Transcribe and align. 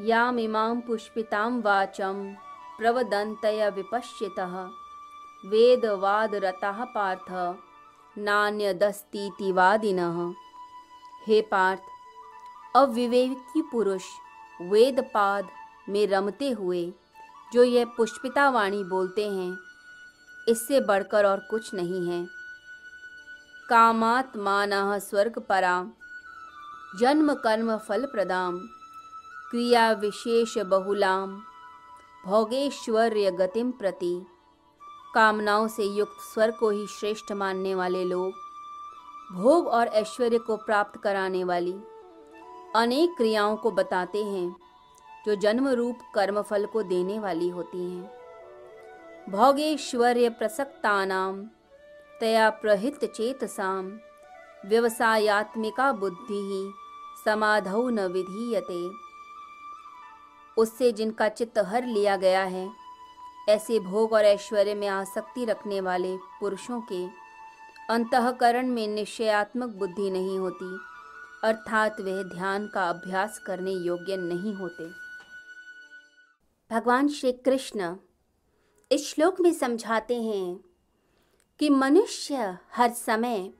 यामिमां 0.00 0.80
पुष्पितां 0.80 1.60
वाचं 1.62 2.34
प्रवदन्तय 2.78 3.70
विपश्यतः। 3.70 4.54
वेदवादरताः 5.44 6.84
पार्थ 6.84 7.30
नान्यदस्तीति 8.18 9.52
वादिनः 9.52 10.20
हे 11.26 11.40
पार्थ, 11.42 11.82
अविवेकी 12.76 13.62
पुरुष, 13.62 14.04
वेदपाद 14.60 15.48
में 15.88 16.06
रमते 16.06 16.50
हुए, 16.50 16.92
जो 17.52 17.62
यह 17.62 17.84
पुष्पिता 17.96 18.48
वाणी 18.50 18.84
बोलते 18.84 19.28
हैं, 19.28 19.52
इससे 20.48 20.80
बढ़कर 20.80 21.26
और 21.26 21.40
कुछ 21.40 21.74
नहीं 21.74 22.08
है। 22.08 22.24
कामात्मान 23.68 24.98
स्वर्ग 24.98 25.38
परा 25.38 25.86
जन्म 27.00 27.34
कर्म 27.34 27.76
फल 27.78 28.06
प्रदाम 28.06 28.60
क्रिया 29.50 29.92
विशेष 29.92 30.58
बहुलाम। 30.58 31.42
भोगेश्वर्य 32.26 33.30
गतिम 33.30 33.70
प्रति। 33.70 34.26
कामनाओं 35.14 35.68
से 35.68 35.84
युक्त 35.84 36.16
स्वर 36.34 36.50
को 36.50 36.70
ही 36.70 36.86
श्रेष्ठ 36.86 37.32
मानने 37.32 37.74
वाले 37.74 38.04
लोग। 38.04 38.32
भोग 39.32 39.66
और 39.66 39.86
ऐश्वर्य 39.86 40.38
को 40.38 40.56
प्राप्त 40.56 41.00
कराने 41.00 41.44
वाली। 41.44 41.74
अनेक 42.76 43.14
क्रियाओं 43.16 43.56
को 43.56 43.70
बताते 43.70 44.24
हैं, 44.24 44.56
जो 45.26 45.34
जन्म 45.34 45.68
रूप 45.68 45.98
कर्मफल 46.14 46.66
को 46.66 46.82
देने 46.82 47.18
वाली 47.18 47.48
होती 47.48 47.90
हैं। 47.90 48.10
भोगेश्वर्य 49.30 50.28
प्रसक्तानाम 50.28 51.42
तया 52.20 52.50
प्रहित 52.50 53.04
चेतसाम 53.04 53.98
व्यवसायत्मिका 54.66 55.92
बुद्धि 55.92 56.40
ही 56.40 56.72
समाधौ 57.24 57.88
न 57.88 58.00
विधीयते। 58.00 59.07
उससे 60.58 60.92
जिनका 60.92 61.28
चित्त 61.28 61.58
हर 61.58 61.86
लिया 61.86 62.16
गया 62.16 62.42
है, 62.42 62.68
ऐसे 63.48 63.78
भोग 63.80 64.12
और 64.12 64.24
ऐश्वर्य 64.24 64.74
में 64.74 64.88
आसक्ति 64.88 65.44
रखने 65.44 65.80
वाले 65.80 66.16
पुरुषों 66.40 66.80
के 66.92 67.06
अंतकरण 67.90 68.66
में 68.66 68.86
निश्चयात्मक 68.88 69.68
बुद्धि 69.68 70.10
नहीं 70.10 70.38
होती, 70.38 70.76
अर्थात 71.44 72.00
वह 72.00 72.22
ध्यान 72.22 72.66
का 72.66 72.88
अभ्यास 72.88 73.38
करने 73.38 73.72
योग्य 73.72 74.16
नहीं 74.16 74.54
होते। 74.54 74.88
भगवान 76.70 77.08
श्री 77.08 77.32
कृष्ण 77.32 77.94
इस 78.90 79.08
श्लोक 79.08 79.40
में 79.40 79.52
समझाते 79.52 80.22
हैं 80.22 80.60
कि 81.60 81.68
मनुष्य 81.70 82.56
हर 82.74 82.90
समय 82.90 83.50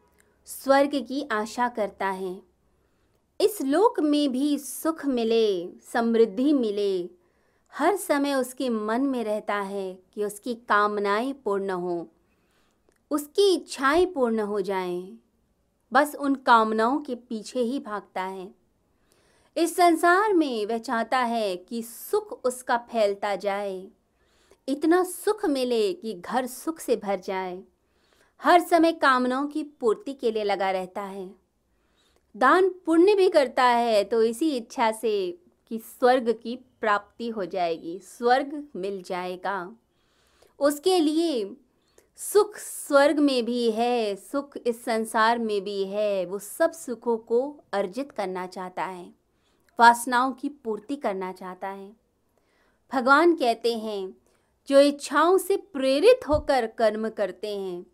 स्वर्ग 0.48 0.91
की 1.08 1.26
आशा 1.32 1.69
करता 1.69 2.06
है। 2.06 2.47
इस 3.41 3.62
लोक 3.62 4.00
में 4.00 4.33
भी 4.33 4.58
सुख 4.58 5.06
मिले 5.06 5.69
समृद्धि 5.92 6.53
मिले। 6.53 7.11
हर 7.72 7.97
समय 7.97 8.34
उसके 8.34 8.69
मन 8.69 9.00
में 9.00 9.25
रहता 9.25 9.55
है 9.55 9.98
कि 10.14 10.25
उसकी 10.25 10.55
कामनाएँ 10.55 11.33
पूर्ण 11.33 11.70
हो 11.70 12.09
उसकी 13.11 13.55
इच्छाएँ 13.55 14.06
पूर्ण 14.06 14.41
हो 14.41 14.61
जाएँ, 14.61 15.19
बस 15.92 16.14
उन 16.14 16.34
कामनाओं 16.34 16.98
के 17.00 17.14
पीछे 17.14 17.61
ही 17.61 17.78
भागता 17.78 18.22
है। 18.22 18.55
इस 19.56 19.77
संसार 19.77 20.33
में 20.33 20.66
वह 20.66 20.78
चाहता 20.78 21.19
है 21.19 21.56
कि 21.56 21.83
सुख 21.83 22.41
उसका 22.44 22.77
फैलता 22.77 23.36
जाए। 23.36 23.89
इतना 24.69 25.05
सुख 25.05 25.44
मिले 25.47 25.92
कि 25.92 26.14
घर 26.14 26.47
सुख 26.47 26.81
से 26.81 26.97
भर 26.97 27.20
जाए। 27.20 27.62
हर 28.42 28.61
समय 28.61 28.92
कामनाओं 28.92 29.47
की 29.47 29.62
पूर्ति 29.62 30.12
के 30.12 30.31
लिए 30.31 30.44
लगा 30.44 30.70
रहता 30.70 31.03
है। 31.03 31.47
दान 32.39 32.69
पुण्य 32.86 33.14
भी 33.14 33.28
करता 33.28 33.64
है 33.64 34.03
तो 34.05 34.22
इसी 34.22 34.50
इच्छा 34.56 34.91
से 34.92 35.39
कि 35.70 35.78
स्वर्ग 35.78 36.31
की 36.33 36.55
प्राप्ति 36.81 37.28
हो 37.28 37.44
जाएगी, 37.44 37.98
स्वर्ग 37.98 38.62
मिल 38.77 39.03
जाएगा। 39.03 39.77
उसके 40.61 40.98
लिए 40.98 41.56
सुख 42.19 42.56
स्वर्ग 42.56 43.19
में 43.19 43.44
भी 43.44 43.71
है, 43.71 44.15
सुख 44.16 44.56
इस 44.56 44.84
संसार 44.84 45.38
में 45.38 45.60
भी 45.65 45.84
है, 45.84 46.25
वो 46.27 46.38
सब 46.38 46.72
सुखों 46.72 47.16
को 47.16 47.41
अर्जित 47.72 48.12
करना 48.12 48.47
चाहता 48.47 48.84
है, 48.84 49.12
वासनाओं 49.78 50.32
की 50.32 50.48
पूर्ति 50.48 50.97
करना 50.97 51.32
चाहता 51.32 51.69
है। 51.69 51.91
भगवान 52.93 53.34
कहते 53.34 53.75
हैं, 53.75 54.15
जो 54.69 54.81
इच्छाओं 54.81 55.38
से 55.38 55.56
प्रेरित 55.72 56.28
होकर 56.28 56.66
कर्म 56.78 57.09
करते 57.09 57.56
हैं, 57.56 57.87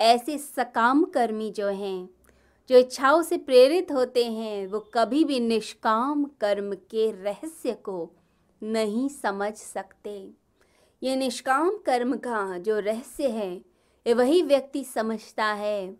ऐसे 0.00 0.38
सकाम 0.38 1.04
कर्मी 1.04 1.50
जो 1.50 1.68
हैं 1.68 2.08
जो 2.70 2.76
इच्छाओं 2.76 3.22
से 3.22 3.36
प्रेरित 3.36 3.92
होते 3.92 4.24
हैं, 4.24 4.66
वो 4.66 4.90
कभी 4.94 5.24
भी 5.24 5.40
निष्काम 5.40 6.24
कर्म 6.24 6.74
के 6.74 7.10
रहस्य 7.10 7.72
को 7.72 8.10
नहीं 8.62 9.08
समझ 9.08 9.54
सकते। 9.54 10.30
ये 11.02 11.16
निष्काम 11.16 11.70
कर्म 11.70 12.16
का 12.16 12.58
जो 12.58 12.78
रहस्य 12.78 13.28
है, 13.28 13.56
ये 14.06 14.14
वही 14.14 14.42
व्यक्ति 14.42 14.84
समझता 14.84 15.44
है, 15.44 15.96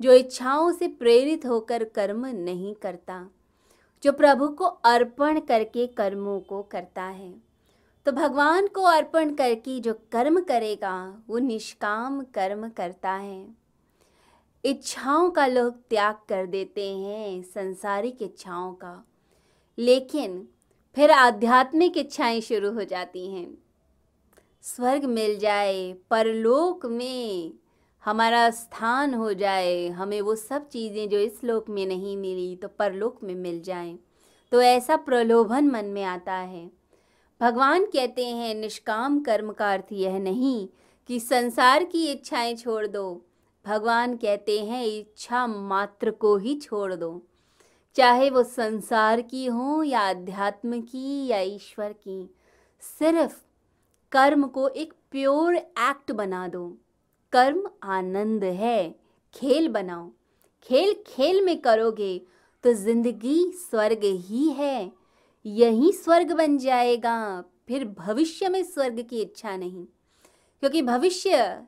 जो 0.00 0.12
इच्छाओं 0.12 0.72
से 0.72 0.88
प्रेरित 0.88 1.46
होकर 1.46 1.84
कर्म 1.84 2.26
नहीं 2.26 2.74
करता, 2.74 3.30
जो 4.02 4.12
प्रभु 4.12 4.48
को 4.48 4.64
अर्पण 4.64 5.40
करके 5.40 5.86
कर्मों 5.86 6.40
को 6.40 6.62
करता 6.62 7.02
है। 7.02 7.34
तो 8.06 8.12
भगवान 8.12 8.66
को 8.66 8.82
अर्पण 8.82 9.34
करके 9.34 9.80
जो 9.80 9.94
कर्म 9.94 10.40
करेगा, 10.40 11.22
वो 11.28 11.38
निष्काम 11.38 12.22
कर्म 12.22 12.68
करता 12.68 13.12
है। 13.12 13.62
इच्छाओं 14.64 15.30
का 15.30 15.46
लोग 15.46 15.74
त्याग 15.74 16.14
कर 16.28 16.46
देते 16.46 16.96
हैं, 16.96 17.42
संसारिक 17.42 18.22
इच्छाओं 18.22 18.72
का। 18.72 19.06
लेकिन 19.78 20.48
फिर 20.94 21.10
आध्यात्मिक 21.10 21.98
इच्छाएँ 21.98 22.40
शुरू 22.40 22.72
हो 22.72 22.84
जाती 22.84 23.32
हैं। 23.32 23.58
स्वर्ग 24.62 25.04
मिल 25.04 25.38
जाए, 25.38 25.92
परलोक 25.92 26.86
में 26.86 27.52
हमारा 28.04 28.50
स्थान 28.50 29.14
हो 29.14 29.32
जाए, 29.32 29.88
हमें 29.88 30.20
वो 30.20 30.36
सब 30.36 30.68
चीज़ें 30.68 31.08
जो 31.08 31.18
इस 31.18 31.44
लोक 31.44 31.68
में 31.68 31.86
नहीं 31.86 32.16
मिली 32.16 32.56
तो 32.56 32.68
परलोक 32.68 33.22
में 33.22 33.34
मिल 33.34 33.62
जाएँ। 33.62 33.98
तो 34.52 34.62
ऐसा 34.62 34.96
प्रलोभन 34.96 35.68
मन 35.68 35.84
में 35.84 36.04
आता 36.04 36.34
है। 36.34 36.70
भगवान 37.40 37.84
कहते 37.84 38.26
हैं, 38.26 38.54
निष्काम 38.54 39.20
कर्म 39.20 39.52
का 39.52 39.72
अर्थ 39.72 39.86
यह 39.92 40.18
नहीं 40.18 40.68
कि 41.08 41.20
संसार 41.20 41.84
की 41.84 42.12
इच्छाएँ 42.12 42.56
छोड़ 42.56 42.86
दो। 42.86 43.26
भगवान 43.66 44.16
कहते 44.16 44.58
हैं, 44.60 44.84
इच्छा 44.84 45.46
मात्र 45.46 46.10
को 46.10 46.36
ही 46.36 46.54
छोड़ 46.54 46.94
दो। 46.94 47.22
चाहे 47.96 48.30
वो 48.30 48.42
संसार 48.42 49.20
की 49.20 49.46
हो 49.46 49.82
या 49.82 50.08
अध्यात्म 50.10 50.80
की 50.80 51.26
या 51.26 51.38
ईश्वर 51.38 51.92
की, 51.92 52.34
सिर्फ़ 52.98 53.40
कर्म 54.12 54.46
को 54.46 54.68
एक 54.68 54.92
प्योर 55.10 55.56
एक्ट 55.56 56.12
बना 56.12 56.48
दो। 56.48 56.66
कर्म 57.32 57.68
आनंद 57.82 58.44
है, 58.44 58.94
खेल 59.34 59.68
बनाओ। 59.68 60.10
खेल 60.62 60.94
खेल 61.06 61.44
में 61.44 61.60
करोगे 61.60 62.18
तो 62.64 62.72
ज़िंदगी 62.72 63.52
स्वर्ग 63.52 64.00
ही 64.04 64.48
है। 64.48 64.92
यही 65.46 65.92
स्वर्ग 65.92 66.32
बन 66.32 66.58
जाएगा, 66.58 67.44
फिर 67.68 67.84
भविष्य 67.98 68.48
में 68.48 68.62
स्वर्ग 68.62 69.00
की 69.02 69.20
इच्छा 69.22 69.56
नहीं। 69.56 69.84
क्योंकि 70.62 70.82
भविष्य 70.82 71.66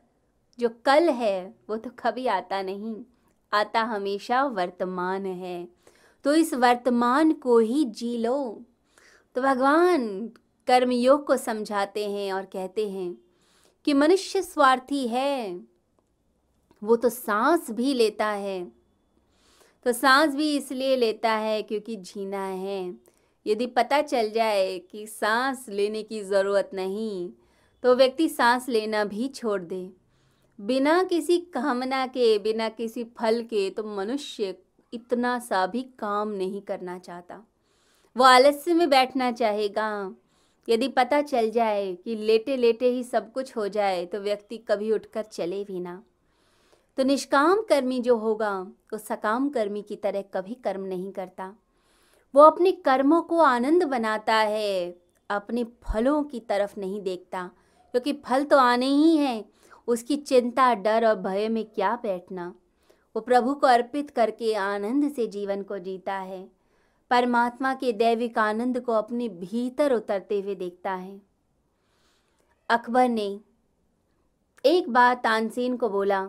जो 0.59 0.69
कल 0.85 1.09
है, 1.11 1.55
वो 1.71 1.77
तो 1.77 1.91
कभी 1.99 2.27
आता 2.27 2.63
नहीं। 2.63 2.97
आता 3.53 3.81
हमेशा 3.81 4.45
वर्तमान 4.45 5.27
है। 5.27 5.69
तो 6.25 6.35
इस 6.35 6.55
वर्तमान 6.55 7.33
को 7.33 7.59
ही 7.59 7.85
जी 7.85 8.19
लो। 8.19 8.63
तो 9.35 9.43
भगवान 9.43 10.31
कर्मयोग 10.67 11.27
को 11.27 11.37
समझाते 11.37 12.11
हैं 12.11 12.33
और 12.33 12.45
कहते 12.45 12.89
हैं 12.91 13.19
कि 13.85 13.95
मनुष्य 13.95 14.43
स्वार्थी 14.43 15.09
है, 15.09 15.61
वो 16.83 16.97
तो 16.97 17.09
सांस 17.09 17.71
भी 17.71 17.95
लेता 17.95 18.27
है। 18.27 18.73
तो 19.85 19.93
सांस 19.93 20.35
भी 20.35 20.57
इसलिए 20.57 20.97
लेता 20.97 21.33
है 21.33 21.63
क्योंकि 21.63 21.97
जीना 21.97 22.45
है। 22.45 22.95
यदि 23.47 23.67
पता 23.67 24.03
चल 24.03 24.31
जाए 24.31 24.79
कि 24.79 25.07
सांस 25.07 25.67
लेने 25.69 26.03
की 26.03 26.23
ज़रूरत 26.23 26.71
नहीं 26.75 27.31
तो 27.83 27.95
व्यक्ति 27.95 28.29
सांस 28.29 28.69
लेना 28.69 29.05
भी 29.05 29.29
छोड़ 29.29 29.63
दे। 29.63 30.04
बिना 30.61 31.03
किसी 31.03 31.39
कामना 31.39 32.07
के, 32.07 32.39
बिना 32.39 32.69
किसी 32.69 33.05
फल 33.05 33.43
के 33.43 33.71
तो 33.71 33.85
मनुष्य 33.85 34.59
इतना 34.95 35.39
सा 35.39 35.67
भी 35.67 35.83
काम 35.83 36.29
नहीं 36.29 36.63
करना 36.63 36.99
चाहता। 36.99 37.43
वो 38.17 38.25
आलस्य 38.25 38.75
में 38.75 38.91
बैठना 38.91 39.33
चाहेगा। 39.33 40.15
यदि 40.69 40.89
पता 40.89 41.21
चल 41.23 41.51
जाए 41.51 41.95
कि 41.95 42.17
लेटे 42.17 42.57
लेटे 42.57 42.89
ही 42.89 43.05
सब 43.05 43.33
कुछ 43.33 43.57
हो 43.57 43.69
जाए 43.69 44.07
तो 44.07 44.21
व्यक्ति 44.21 44.59
कभी 44.59 44.93
उठकर 44.93 45.23
चले 45.23 45.65
भी 45.65 45.81
ना। 45.81 46.03
तो 46.97 47.05
निष्काम 47.05 47.63
कर्मी 47.63 48.01
जो 48.01 48.17
होगा, 48.17 48.61
वो 48.61 48.99
सकाम 48.99 49.49
कर्मी 49.49 49.83
की 49.83 49.97
तरह 49.97 50.23
कभी 50.23 50.55
कर्म 50.55 50.81
नहीं 50.81 51.13
करता। 51.13 51.55
वो 52.35 52.43
अपने 52.43 52.73
कर्मों 52.73 53.23
को 53.23 53.39
आनंद 53.39 53.85
बनाता 53.85 54.35
है, 54.35 54.97
अपने 55.31 55.65
फलों 55.65 56.25
की 56.25 56.41
तरफ़ 56.41 56.81
नहीं 56.81 57.01
देखता। 57.01 57.51
क्योंकि 57.91 58.13
फल 58.13 58.45
तो 58.45 58.59
आने 58.59 58.87
ही 58.87 59.17
हैं 59.17 59.45
उसकी 59.87 60.17
चिंता, 60.17 60.75
डर 60.75 61.07
और 61.07 61.15
भय 61.15 61.49
में 61.49 61.65
क्या 61.65 61.97
बैठना? 61.97 62.55
वो 63.17 63.21
प्रभु 63.21 63.55
को 63.55 63.67
अर्पित 63.67 64.11
करके 64.11 64.55
आनंद 64.55 65.13
से 65.13 65.27
जीवन 65.27 65.63
को 65.63 65.79
जीता 65.79 66.15
है। 66.15 66.51
परमात्मा 67.11 67.75
के 67.75 67.93
दैविक 67.93 68.39
आनंद 68.39 68.81
को 68.81 68.93
अपने 68.93 69.29
भीतर 69.29 69.93
उतरते 69.93 70.41
हुए 70.41 70.55
देखता 70.55 70.93
है। 70.93 71.23
अकबर 72.69 73.09
ने 73.09 73.41
एक 74.65 74.89
बार 74.89 75.15
तानसेन 75.15 75.77
को 75.77 75.89
बोला 75.89 76.27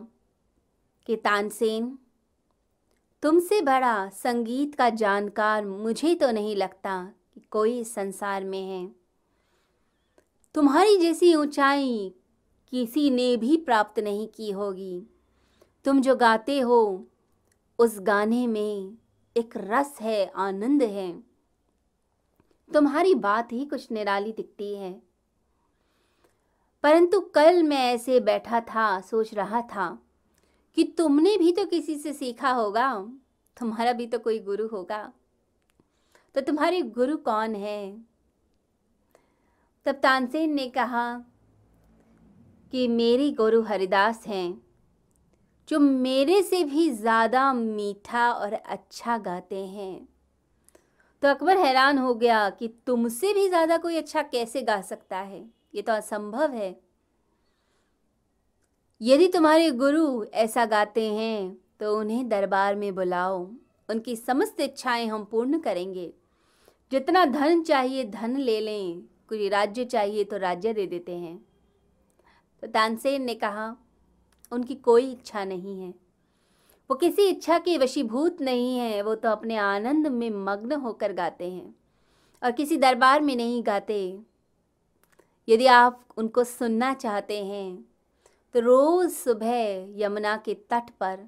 कि, 1.06 1.16
तानसेन, 1.16 2.00
तुमसे 3.22 3.62
बड़ा 3.62 4.10
संगीत 4.10 4.76
का 4.76 4.90
जानकार 4.90 5.66
मुझे 5.66 6.16
तो 6.16 6.32
नहीं 6.32 6.56
लगता 6.56 7.14
कि 7.34 7.42
कोई 7.52 7.84
संसार 7.84 8.44
में 8.44 8.64
है। 8.64 8.96
तुम्हारी 10.54 10.98
जैसी 10.98 11.36
ऊंचाई 11.36 12.14
किसी 12.70 13.10
ने 13.10 13.38
भी 13.38 13.58
प्राप्त 13.58 14.00
नहीं 14.00 14.28
की 14.28 14.52
होगी। 14.52 15.04
तुम 15.86 16.02
जो 16.02 16.16
गाते 16.16 16.60
हो, 16.60 17.08
उस 17.80 18.00
गाने 18.00 18.48
में 18.48 18.98
एक 19.38 19.54
रस 19.58 19.98
है, 20.02 20.32
आनंद 20.36 20.84
है। 20.84 21.24
तुम्हारी 22.74 23.16
बात 23.16 23.52
ही 23.52 23.66
कुछ 23.66 23.92
निराली 23.92 24.32
दिखती 24.32 24.76
है। 24.76 25.02
परंतु 26.84 27.22
कल 27.22 27.64
मैं 27.64 27.94
ऐसे 27.94 28.20
बैठा 28.20 28.60
था, 28.60 29.02
सोच 29.02 29.34
रहा 29.34 29.62
था 29.62 30.00
कि 30.76 30.84
तुमने 30.84 31.38
भी 31.38 31.52
तो 31.52 31.66
किसी 31.66 31.96
से 31.96 32.14
सीखा 32.14 32.52
होगा, 32.52 33.14
तुम्हारा 33.60 33.94
भी 33.94 34.08
तो 34.08 34.20
कोई 34.20 34.40
गुरु 34.40 34.68
होगा। 34.68 35.14
तो 36.36 36.42
तुम्हारे 36.42 36.82
गुरु 36.82 37.18
कौन 37.18 37.56
है? 37.56 38.06
तब 39.86 39.92
तानसेन 39.92 40.54
ने 40.54 40.70
कहा 40.70 41.24
कि 42.74 42.88
मेरी 42.88 43.32
गुरु 43.32 43.62
हरिदास 43.62 44.24
हैं, 44.28 44.62
जो 45.70 45.80
मेरे 45.80 46.42
से 46.44 46.64
भी 46.64 46.90
ज़्यादा 46.92 47.52
मीठा 47.54 48.30
और 48.32 48.54
अच्छा 48.54 49.18
गाते 49.18 49.66
हैं। 49.68 50.08
तो 51.24 51.28
अकबर 51.28 51.58
हैरान 51.58 51.98
हो 51.98 52.14
गया 52.16 52.50
कि 52.50 52.68
तुमसे 52.88 53.34
भी 53.34 53.48
ज़्यादा 53.48 53.78
कोई 53.78 53.98
अच्छा 53.98 54.22
कैसे 54.24 54.62
गा 54.62 54.80
सकता 54.82 55.18
है? 55.18 55.46
ये 55.76 55.82
तो 55.82 55.94
असंभव 55.94 56.52
है। 56.52 56.76
यदि 59.02 59.28
तुम्हारे 59.28 59.72
गुरु 59.74 60.24
ऐसा 60.36 60.66
गाते 60.66 61.08
हैं 61.10 61.58
तो 61.80 61.98
उन्हें 62.00 62.28
दरबार 62.30 62.76
में 62.76 62.94
बुलाओ। 62.96 63.40
उनकी 63.90 64.16
समस्त 64.16 64.60
इच्छाएँ 64.60 65.08
हम 65.08 65.24
पूर्ण 65.24 65.60
करेंगे। 65.60 66.12
जितना 66.92 67.26
धन 67.26 67.62
चाहिए, 67.64 68.04
धन 68.06 68.38
ले 68.38 68.60
लें। 68.60 69.02
कोई 69.30 69.50
राज्य 69.50 69.86
चाहिए 69.86 70.24
तो 70.24 70.38
राज्य 70.38 70.74
दे 70.74 70.86
देते 70.88 71.12
हैं। 71.12 71.38
तो 72.66 72.72
तानसेन 72.72 73.22
ने 73.22 73.34
कहा, 73.36 73.76
उनकी 74.52 74.76
कोई 74.76 75.12
इच्छा 75.12 75.44
नहीं 75.46 75.80
है। 75.82 75.94
वो 76.90 76.96
किसी 76.96 77.28
इच्छा 77.28 77.58
के 77.60 77.78
वशीभूत 77.78 78.42
नहीं 78.42 78.78
है, 78.78 79.02
वो 79.02 79.14
तो 79.16 79.30
अपने 79.30 79.56
आनंद 79.56 80.08
में 80.08 80.30
मग्न 80.30 80.72
होकर 80.72 81.14
गाते 81.14 81.52
हैं 81.52 81.76
और 82.42 82.52
किसी 82.52 82.78
दरबार 82.78 83.22
में 83.22 83.36
नहीं 83.36 83.62
गाते। 83.66 84.00
यदि 85.48 85.66
आप 85.68 86.04
उनको 86.18 86.44
सुनना 86.44 86.94
चाहते 86.96 87.44
हैं 87.46 87.86
तो 88.56 88.60
रोज़ 88.60 89.14
सुबह 89.14 89.94
यमुना 89.98 90.36
के 90.38 90.54
तट 90.70 90.90
पर 91.00 91.28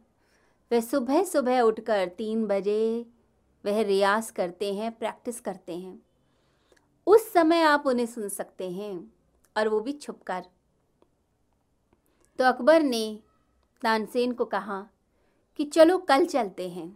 वह 0.72 0.81
सुबह 0.81 1.24
सुबह 1.24 1.62
उठकर 1.62 2.07
तीन 2.07 2.45
बजे 2.45 3.06
वह 3.66 3.81
रियाज 3.84 4.31
करते 4.31 4.74
हैं, 4.74 4.92
प्रैक्टिस 4.92 5.39
करते 5.39 5.78
हैं। 5.78 6.00
उस 7.07 7.31
समय 7.34 7.62
आप 7.62 7.88
उन्हें 7.88 8.06
सुन 8.06 8.30
सकते 8.30 8.72
हैं 8.72 8.94
और 9.56 9.68
वो 9.68 9.80
भी 9.80 9.92
छुपकर 9.94 10.45
तो 12.39 12.44
अकबर 12.44 12.84
ने 12.84 13.19
तानसेन 13.81 14.31
को 14.31 14.45
कहा 14.45 14.80
कि 15.60 15.66
चलो 15.66 15.98
कल 15.98 16.25
चलते 16.25 16.69
हैं। 16.69 16.89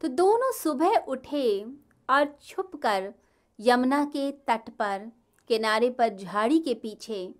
तो 0.00 0.08
दोनों 0.08 0.52
सुबह 0.52 0.96
उठे 1.08 1.64
और 2.08 2.24
छुपकर 2.42 3.12
यमुना 3.60 4.04
के 4.04 4.30
तट 4.30 4.70
पर, 4.70 5.10
किनारे 5.50 5.90
पर 5.90 6.16
झाड़ी 6.16 6.58
के 6.58 6.74
पीछे 6.74 7.34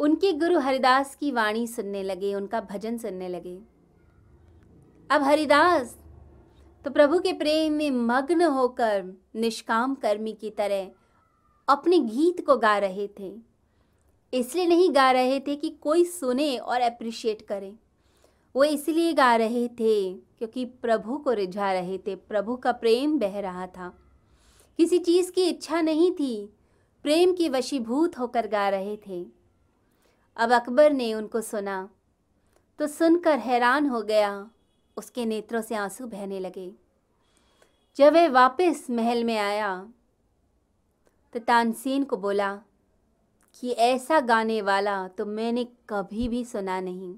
उनके 0.00 0.32
गुरु 0.32 0.58
हरिदास 0.58 1.14
की 1.14 1.30
वाणी 1.30 1.66
सुनने 1.66 2.02
लगे, 2.02 2.34
उनका 2.34 2.60
भजन 2.60 2.98
सुनने 2.98 3.28
लगे। 3.28 3.58
अब 5.10 5.22
हरिदास 5.22 5.96
तो 6.84 6.90
प्रभु 6.90 7.18
के 7.18 7.32
प्रेम 7.32 7.72
में 7.72 7.90
मग्न 7.90 8.42
होकर, 8.42 9.04
निष्काम 9.36 9.94
कर्मी 9.94 10.32
की 10.32 10.50
तरह 10.50 10.90
अपने 11.68 11.98
गीत 11.98 12.44
को 12.46 12.56
गा 12.56 12.76
रहे 12.78 13.08
थे। 13.20 13.55
इसलिए 14.32 14.66
नहीं 14.66 14.94
गा 14.94 15.10
रहे 15.10 15.38
थे 15.40 15.56
कि 15.56 15.70
कोई 15.82 16.04
सुने 16.04 16.56
और 16.56 16.80
अप्रिशिएट 16.80 17.42
करे। 17.42 17.74
वो 18.54 18.64
इसलिए 18.64 19.12
गा 19.12 19.34
रहे 19.36 19.66
थे 19.68 20.12
क्योंकि 20.14 20.64
प्रभु 20.64 21.16
को 21.18 21.32
रिझा 21.32 21.72
रहे 21.72 21.98
थे, 21.98 22.14
प्रभु 22.14 22.56
का 22.56 22.72
प्रेम 22.72 23.18
बह 23.18 23.40
रहा 23.40 23.66
था। 23.66 23.88
किसी 24.78 24.98
चीज़ 24.98 25.30
की 25.32 25.42
इच्छा 25.42 25.80
नहीं 25.80 26.10
थी, 26.12 26.46
प्रेम 27.04 27.32
की 27.32 27.48
वशीभूत 27.48 28.18
होकर 28.18 28.46
गा 28.46 28.68
रहे 28.68 28.96
थे। 28.96 29.24
अब 30.36 30.52
अकबर 30.52 30.92
ने 30.92 31.12
उनको 31.14 31.40
सुना 31.40 31.88
तो 32.78 32.86
सुनकर 32.86 33.38
हैरान 33.38 33.86
हो 33.86 34.02
गया, 34.02 34.50
उसके 34.96 35.24
नेत्रों 35.24 35.60
से 35.62 35.74
आँसू 35.74 36.06
बहने 36.06 36.40
लगे। 36.40 36.70
जब 37.96 38.12
वह 38.12 38.28
वापस 38.28 38.86
महल 38.90 39.24
में 39.24 39.36
आया 39.36 39.88
तो 41.34 41.38
तानसेन 41.38 42.04
को 42.04 42.16
बोला 42.16 42.58
कि 43.62 43.70
ऐसा 43.70 44.20
गाने 44.20 44.62
वाला 44.62 45.08
तो 45.08 45.26
मैंने 45.26 45.64
कभी 45.88 46.28
भी 46.28 46.44
सुना 46.44 46.80
नहीं। 46.80 47.14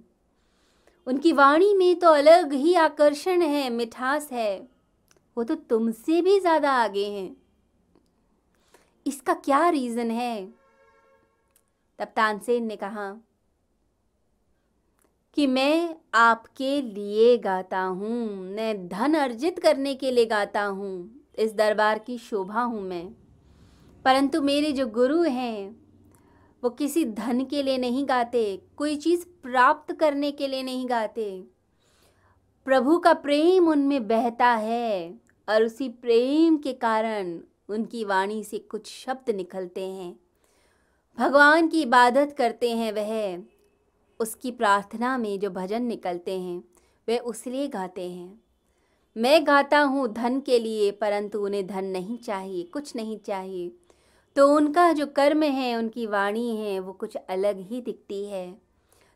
उनकी 1.07 1.33
वाणी 1.33 1.75
में 1.75 1.99
तो 1.99 2.09
अलग 2.09 2.53
ही 2.53 2.75
आकर्षण 2.75 3.43
है, 3.43 3.71
मिठास 3.71 4.29
है। 4.33 4.69
वो 5.37 5.45
तो 5.45 5.55
तुमसे 5.55 6.23
भी 6.23 6.41
ज़्यादा 6.41 6.73
आगे 6.73 7.07
हैं। 7.07 7.37
इसका 9.07 9.35
क्या 9.35 9.69
रीज़न 9.69 10.11
है? 10.11 10.47
तब 11.99 12.05
तानसेन 12.05 12.65
ने 12.65 12.77
कहा, 12.77 13.17
कि 15.37 15.47
मैं 15.47 15.97
आपके 16.15 16.83
लिए 16.83 17.37
गाता 17.39 17.81
हूँ, 17.81 18.37
मैं 18.37 18.89
धन 18.89 19.15
अर्जित 19.15 19.59
करने 19.59 19.95
के 19.95 20.11
लिए 20.11 20.27
गाता 20.27 20.65
हूँ, 20.65 21.25
इस 21.39 21.55
दरबार 21.55 21.99
की 21.99 22.19
शोभा 22.19 22.63
हूँ 22.63 22.83
मैं। 22.83 23.09
परंतु 24.05 24.43
मेरे 24.43 24.73
जो 24.73 24.87
गुरु 24.87 25.23
हैं 25.23 25.88
वो 26.63 26.71
किसी 26.71 27.05
धन 27.05 27.45
के 27.45 27.63
लिए 27.63 27.79
नहीं 27.79 28.09
गाते, 28.09 28.63
कोई 28.77 28.97
चीज़ 28.97 29.25
प्राप्त 29.43 29.93
करने 29.93 30.33
के 30.33 30.47
लिए 30.47 30.63
नहीं 30.63 30.89
गाते। 30.89 31.45
प्रभु 32.65 32.99
का 32.99 33.13
प्रेम 33.15 33.69
उनमें 33.69 34.09
बहता 34.09 34.49
है 34.49 35.15
और 35.49 35.63
उसी 35.63 35.89
प्रेम 35.89 36.57
के 36.57 36.73
कारण 36.73 37.41
उनकी 37.69 38.05
वाणी 38.05 38.45
से 38.45 38.59
कुछ 38.59 38.87
शब्द 38.87 39.31
निकलते 39.31 39.87
हैं। 39.87 40.21
भगवान 41.19 41.69
की 41.69 41.83
इबादत 41.83 42.35
करते 42.39 42.73
हैं 42.73 42.93
वह, 42.93 43.43
उसकी 44.21 44.51
प्रार्थना 44.51 45.19
में 45.19 45.39
जो 45.39 45.51
भजन 45.51 45.83
निकलते 45.83 46.41
हैं, 46.41 46.65
वे 47.09 47.19
उसलिए 47.19 47.69
गाते 47.69 48.11
हैं। 48.11 48.41
मैं 49.17 49.47
गाता 49.47 49.81
हूँ 49.81 50.13
धन 50.13 50.41
के 50.41 50.59
लिए, 50.59 50.91
परंतु 50.91 51.39
उन्हें 51.41 51.67
धन 51.67 51.85
नहीं 51.85 52.19
चाहिए, 52.19 52.65
कुछ 52.65 52.97
नहीं 52.97 53.19
चाहिए। 53.19 53.73
तो 54.37 54.57
उनका 54.57 54.93
जो 54.93 55.07
कर्म 55.07 55.43
है, 55.43 55.77
उनकी 55.77 56.07
वाणी 56.07 56.57
है, 56.57 56.81
वो 56.81 56.93
कुछ 56.93 57.17
अलग 57.17 57.59
ही 57.59 57.81
दिखती 57.81 58.27
है। 58.27 58.59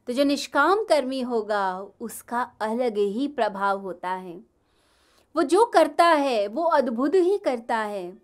तो 0.07 0.12
जो 0.12 0.25
निष्काम 0.25 0.85
कर्मी 0.85 1.21
होगा, 1.21 1.87
उसका 2.00 2.42
अलग 2.61 2.99
ही 2.99 3.28
प्रभाव 3.28 3.81
होता 3.81 4.11
है। 4.11 4.45
वो 5.37 5.42
जो 5.42 5.64
करता 5.64 6.07
है, 6.07 6.47
वो 6.47 6.62
अद्भुत 6.62 7.14
ही 7.14 7.38
करता 7.38 7.76
है। 7.76 8.23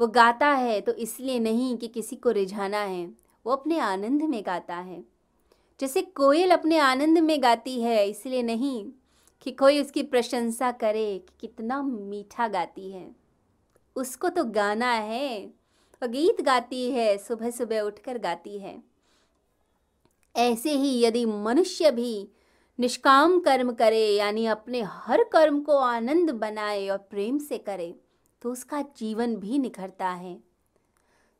वो 0.00 0.06
गाता 0.06 0.46
है 0.46 0.80
तो 0.80 0.92
इसलिए 0.92 1.38
नहीं 1.38 1.76
कि 1.76 1.88
किसी 1.88 2.16
को 2.16 2.30
रिझाना 2.30 2.78
है। 2.78 3.06
वो 3.46 3.52
अपने 3.52 3.78
आनंद 3.78 4.22
में 4.22 4.46
गाता 4.46 4.76
है। 4.76 5.04
जैसे 5.80 6.02
कोयल 6.02 6.50
अपने 6.50 6.78
आनंद 6.78 7.18
में 7.18 7.42
गाती 7.42 7.82
है, 7.82 8.08
इसलिए 8.08 8.42
नहीं 8.42 8.90
कि 9.42 9.50
कोई 9.50 9.80
उसकी 9.80 10.02
प्रशंसा 10.02 10.72
करे 10.72 11.18
कि 11.18 11.34
कितना 11.40 11.82
मीठा 11.82 12.48
गाती 12.48 12.90
है। 12.90 13.16
उसको 13.96 14.28
तो 14.28 14.44
गाना 14.44 14.92
है। 14.92 15.57
गीत 16.02 16.40
गाती 16.40 16.90
है, 16.90 17.16
सुबह 17.18 17.50
सुबह 17.50 17.80
उठकर 17.80 18.18
गाती 18.18 18.58
है। 18.58 18.82
ऐसे 20.36 20.72
ही 20.72 21.00
यदि 21.02 21.24
मनुष्य 21.24 21.90
भी 21.90 22.28
निष्काम 22.78 23.38
कर्म 23.40 23.72
करे, 23.72 24.06
यानी 24.08 24.46
अपने 24.46 24.82
हर 24.82 25.22
कर्म 25.24 25.60
को 25.60 25.76
आनंद 25.76 26.30
बनाए 26.30 26.88
और 26.88 26.98
प्रेम 26.98 27.38
से 27.38 27.58
करे 27.58 27.94
तो 28.42 28.52
उसका 28.52 28.82
जीवन 28.96 29.36
भी 29.36 29.58
निखरता 29.58 30.08
है। 30.08 30.38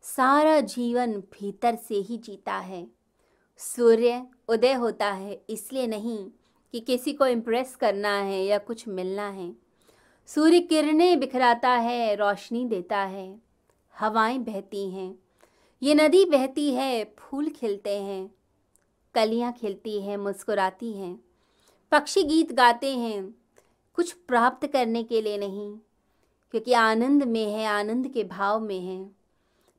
सारा 0.03 0.61
जीवन 0.61 1.12
भीतर 1.33 1.75
से 1.77 1.95
ही 1.95 2.17
जीता 2.17 2.55
है। 2.55 2.87
सूर्य 3.59 4.23
उदय 4.49 4.73
होता 4.73 5.11
है, 5.11 5.41
इसलिए 5.50 5.87
नहीं 5.87 6.19
कि 6.75 6.81
किसी 6.81 7.12
को 7.12 7.27
इम्प्रेस 7.27 7.77
करना 7.77 8.17
है 8.19 8.45
या 8.45 8.59
कुछ 8.59 8.88
मिलना 8.88 9.29
है। 9.29 9.53
सूर्य 10.29 10.61
किरणें 10.61 11.19
बिखराता 11.21 11.71
है, 11.71 12.15
रोशनी 12.15 12.65
देता 12.67 12.99
है। 12.99 13.48
हवाएँ 13.99 14.38
बहती 14.38 14.90
हैं। 14.90 15.19
ये 15.83 15.95
नदी 15.95 16.25
बहती 16.25 16.71
है, 16.75 17.14
फूल 17.19 17.49
खिलते 17.49 17.99
हैं, 17.99 18.35
कलियाँ 19.14 19.52
खिलती 19.52 20.00
हैं, 20.00 20.17
मुस्कुराती 20.17 20.93
हैं। 20.93 21.25
पक्षी 21.93 22.23
गीत 22.23 22.52
गाते 22.52 22.95
हैं, 22.97 23.35
कुछ 23.95 24.12
प्राप्त 24.12 24.67
करने 24.67 25.02
के 25.02 25.23
लिए 25.23 25.38
नहीं, 25.38 25.78
क्योंकि 26.50 26.73
आनंद 26.73 27.23
में 27.23 27.52
है, 27.52 27.67
आनंद 27.67 28.09
के 28.09 28.25
भाव 28.25 28.61
में 28.61 28.81
है। 28.81 29.11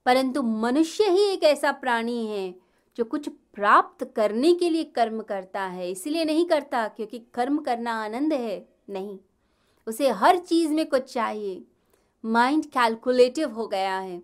परंतु 0.06 0.42
मनुष्य 0.42 1.10
ही 1.10 1.24
एक 1.24 1.44
ऐसा 1.44 1.72
प्राणी 1.72 2.26
है, 2.26 2.56
जो 2.98 3.06
कुछ 3.06 3.30
प्राप्त 3.30 4.14
करने 4.16 4.54
के 4.54 4.70
लिए 4.70 4.84
कर्म 4.84 5.22
करता 5.22 5.64
है, 5.64 5.92
इसलिए 5.92 6.26
नहीं 6.26 6.46
करता, 6.46 6.88
क्योंकि 6.88 7.20
कर्म 7.34 7.58
करना 7.58 8.04
आनंद 8.04 8.34
है, 8.34 8.70
नहीं। 8.90 9.20
उसे 9.88 10.10
हर 10.10 10.38
चीज़ 10.38 10.72
में 10.72 10.90
कुछ 10.90 11.14
चाहिए। 11.14 11.64
माइंड 12.24 12.66
कैलकुलेटिव 12.66 13.52
हो 13.52 13.68
गया 13.68 13.98
है। 13.98 14.22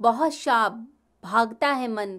बहुत 0.00 0.32
शाप, 0.32 0.86
भागता 1.24 1.68
है 1.68 1.88
मन। 1.88 2.18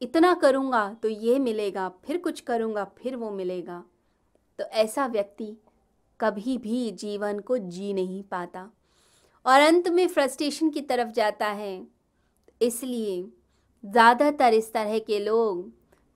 इतना 0.00 0.32
करूँगा 0.34 0.88
तो 1.02 1.08
ये 1.08 1.38
मिलेगा, 1.38 1.88
फिर 2.04 2.18
कुछ 2.18 2.40
करूँगा, 2.40 2.84
फिर 2.98 3.16
वो 3.16 3.30
मिलेगा। 3.30 3.82
तो 4.58 4.64
ऐसा 4.64 5.06
व्यक्ति 5.06 5.56
कभी 6.20 6.56
भी 6.58 6.90
जीवन 6.92 7.38
को 7.38 7.58
जी 7.58 7.92
नहीं 7.92 8.22
पाता। 8.22 8.70
और 9.46 9.60
अंत 9.60 9.88
में 9.88 10.06
फ्रस्ट्रेशन 10.08 10.70
की 10.70 10.80
तरफ़ 10.82 11.08
जाता 11.08 11.46
है। 11.48 11.86
इसलिए 12.60 13.22
ज़्यादातर 13.84 14.54
इस 14.54 14.72
तरह 14.72 14.98
के 14.98 15.18
लोग 15.18 15.70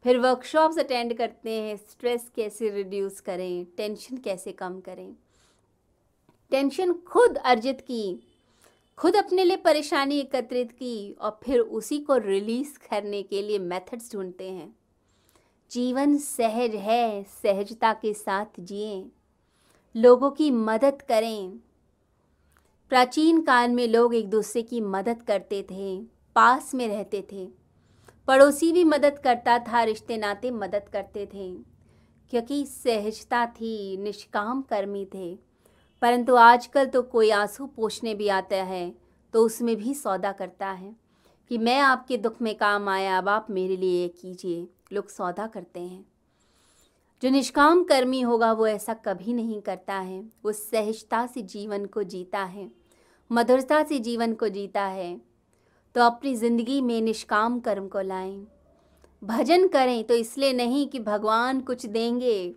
फिर 0.04 0.18
वर्कशॉप्स 0.18 0.78
अटेंड 0.78 1.16
करते 1.16 1.52
हैं 1.52 1.76
स्ट्रेस 1.78 2.30
कैसे 2.36 2.70
रिड्यूस 2.70 3.20
करें 3.20 3.64
टेंशन 3.76 4.16
कैसे 4.16 4.52
कम 4.52 4.80
करें। 4.80 5.14
टेंशन 6.50 6.92
खुद 6.92 7.36
अर्जित 7.36 7.80
की, 7.80 8.20
खुद 8.98 9.16
अपने 9.16 9.44
लिए 9.44 9.56
परेशानी 9.56 10.18
एकत्रित 10.18 10.72
की 10.72 11.12
और 11.12 11.40
फिर 11.44 11.60
उसी 11.60 11.98
को 11.98 12.16
रिलीज़ 12.16 12.78
करने 12.90 13.22
के 13.22 13.42
लिए 13.42 13.58
मेथड्स 13.58 14.12
ढूंढते 14.12 14.50
हैं। 14.50 14.76
जीवन 15.70 16.16
सहज 16.18 16.74
है, 16.74 17.22
सहजता 17.22 17.92
के 17.92 18.14
साथ 18.14 18.60
जिए, 18.60 19.04
लोगों 19.96 20.30
की 20.30 20.50
मदद 20.50 21.02
करें। 21.02 21.60
प्राचीन 22.88 23.42
काल 23.42 23.70
में 23.70 23.88
लोग 23.88 24.14
एक 24.14 24.30
दूसरे 24.30 24.62
की 24.62 24.80
मदद 24.80 25.22
करते 25.22 25.62
थे, 25.62 26.02
पास 26.34 26.74
में 26.74 26.88
रहते 26.88 27.26
थे। 27.32 27.48
पड़ोसी 28.28 28.72
भी 28.72 28.84
मदद 28.84 29.18
करता 29.18 29.58
था, 29.58 29.82
रिश्ते 29.82 30.16
नाते 30.16 30.50
मदद 30.50 30.88
करते 30.92 31.26
थे, 31.26 31.52
क्योंकि 32.30 32.66
सहजता 32.66 33.46
थी, 33.46 33.96
निष्काम 33.96 34.62
कर्मी 34.62 35.04
थे। 35.14 35.49
परंतु 36.02 36.36
आजकल 36.36 36.86
तो 36.86 37.02
कोई 37.02 37.30
आँसू 37.30 37.66
पोछने 37.66 38.14
भी 38.14 38.28
आता 38.28 38.56
है 38.56 38.92
तो 39.34 39.44
उसमें 39.46 39.76
भी 39.76 39.94
सौदा 39.94 40.32
करता 40.32 40.68
है 40.68 40.94
कि 41.50 41.58
मैं 41.58 41.78
आपके 41.80 42.16
दुख 42.16 42.40
में 42.42 42.54
काम 42.54 42.88
आया, 42.88 43.18
अब 43.18 43.28
आप 43.28 43.46
मेरे 43.50 43.76
लिए 43.76 44.08
कीजिए। 44.10 44.66
लोग 44.92 45.08
सौदा 45.08 45.46
करते 45.46 45.80
हैं। 45.80 46.04
जो 47.22 47.30
निष्काम 47.30 47.82
कर्मी 47.84 48.20
होगा, 48.20 48.52
वो 48.52 48.66
ऐसा 48.66 48.94
कभी 49.04 49.32
नहीं 49.32 49.60
करता 49.60 49.94
है। 49.94 50.20
वो 50.44 50.52
सहजता 50.52 51.26
से 51.26 51.42
जीवन 51.42 51.84
को 51.86 52.02
जीता 52.02 52.42
है, 52.44 52.70
मधुरता 53.30 53.82
से 53.82 53.98
जीवन 53.98 54.34
को 54.34 54.48
जीता 54.48 54.84
है। 54.84 55.20
तो 55.94 56.00
अपनी 56.00 56.34
ज़िंदगी 56.34 56.80
में 56.80 57.00
निष्काम 57.02 57.58
कर्म 57.60 57.88
को 57.88 58.00
लाएँ। 58.00 58.46
भजन 59.22 59.68
करें 59.68 60.02
तो 60.04 60.14
इसलिए 60.14 60.52
नहीं 60.52 60.86
कि 60.88 61.00
भगवान 61.00 61.60
कुछ 61.60 61.86
देंगे। 61.86 62.54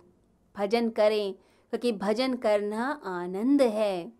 भजन 0.54 0.88
करें 0.90 1.34
क्योंकि 1.74 1.92
भजन 1.92 2.34
करना 2.34 3.02
आनंद 3.04 3.62
है। 3.62 4.12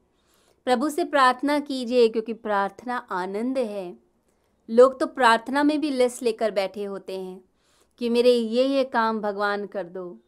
प्रभु 0.65 0.89
से 0.89 1.05
प्रार्थना 1.05 1.61
कीजिए 1.61 2.09
क्योंकि 2.09 2.33
प्रार्थना 2.33 2.97
आनंद 2.97 3.59
है। 3.59 3.99
लोग 4.71 5.01
तो 5.01 5.07
प्रार्थना 5.07 5.63
में 5.63 5.81
भी 5.81 5.91
लिस्ट 5.91 6.23
लेकर 6.23 6.51
बैठे 6.51 6.85
होते 6.85 7.21
हैं 7.21 7.45
कि 7.99 8.09
मेरे 8.09 8.31
ये 8.31 8.67
ये 8.67 8.85
काम 8.85 9.21
भगवान 9.21 9.67
कर 9.67 9.85
दो। 9.85 10.19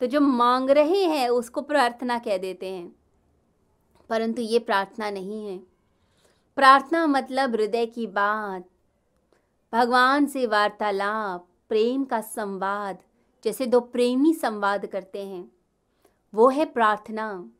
तो 0.00 0.06
जो 0.06 0.20
मांग 0.20 0.70
रहे 0.70 1.04
हैं 1.04 1.28
उसको 1.28 1.60
प्रार्थना 1.60 2.18
कह 2.18 2.38
देते 2.38 2.68
हैं। 2.68 2.96
परंतु 4.08 4.42
ये 4.42 4.58
प्रार्थना 4.58 5.10
नहीं 5.10 5.46
है। 5.46 5.58
प्रार्थना 6.56 7.06
मतलब 7.06 7.50
हृदय 7.50 7.86
की 7.86 8.06
बात, 8.06 8.64
भगवान 9.72 10.26
से 10.26 10.46
वार्तालाप, 10.46 11.48
प्रेम 11.68 12.04
का 12.04 12.20
संवाद, 12.20 12.98
जैसे 13.44 13.66
दो 13.66 13.80
प्रेमी 13.80 14.34
संवाद 14.34 14.86
करते 14.86 15.26
हैं। 15.26 15.54
वो 16.34 16.48
है 16.48 16.64
प्रार्थना। 16.64 17.50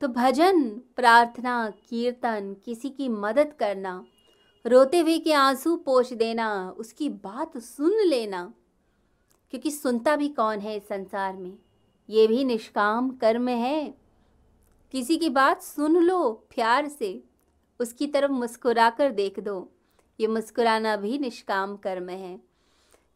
तो 0.00 0.08
भजन, 0.08 0.70
प्रार्थना, 0.70 1.70
कीर्तन, 1.70 2.56
किसी 2.64 2.90
की 2.90 3.08
मदद 3.08 3.52
करना, 3.58 4.06
रोते 4.66 5.00
हुए 5.00 5.18
के 5.18 5.32
आँसू 5.32 5.76
पोछ 5.76 6.12
देना, 6.12 6.74
उसकी 6.78 7.08
बात 7.08 7.58
सुन 7.58 8.04
लेना, 8.06 8.54
क्योंकि 9.50 9.70
सुनता 9.70 10.16
भी 10.16 10.28
कौन 10.28 10.58
है 10.58 10.76
इस 10.76 10.88
संसार 10.88 11.36
में? 11.36 11.58
ये 12.10 12.26
भी 12.26 12.44
निष्काम 12.44 13.10
कर्म 13.10 13.48
है। 13.48 13.94
किसी 14.92 15.16
की 15.16 15.30
बात 15.30 15.62
सुन 15.62 15.96
लो 15.96 16.32
प्यार 16.32 16.88
से, 16.88 17.24
उसकी 17.80 18.06
तरफ़ 18.06 18.30
मुस्कुरा 18.30 18.90
कर 18.90 19.10
देख 19.10 19.40
दो। 19.40 19.72
ये 20.20 20.26
मुस्कुराना 20.26 20.96
भी 20.96 21.18
निष्काम 21.18 21.76
कर्म 21.76 22.08
है। 22.08 22.40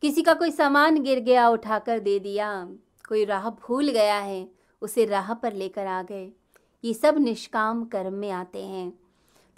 किसी 0.02 0.22
का 0.22 0.34
कोई 0.34 0.50
सामान 0.50 1.02
गिर 1.02 1.18
गया, 1.18 1.48
उठाकर 1.48 1.98
दे 1.98 2.18
दिया, 2.18 2.68
कोई 3.08 3.24
राह 3.24 3.50
भूल 3.50 3.88
गया 3.88 4.18
है 4.18 4.55
उसे 4.82 5.04
राह 5.04 5.34
पर 5.34 5.52
लेकर 5.52 5.86
आ 5.86 6.02
गए। 6.02 6.32
ये 6.84 6.94
सब 6.94 7.18
निष्काम 7.18 7.84
कर्म 7.84 8.12
में 8.12 8.30
आते 8.30 8.64
हैं। 8.64 8.92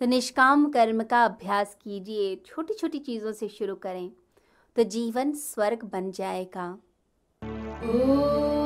तो 0.01 0.07
निष्काम 0.07 0.71
कर्म 0.71 1.03
का 1.03 1.25
अभ्यास 1.25 1.77
कीजिए 1.83 2.37
छोटी 2.47 2.75
छोटी 2.75 2.99
चीज़ों 2.99 3.33
से 3.33 3.49
शुरू 3.49 3.75
करें। 3.75 4.13
तो 4.77 4.83
जीवन 4.83 5.33
स्वर्ग 5.33 5.85
बन 5.85 6.11
जाएगा। 6.11 6.79
ओ 7.85 8.58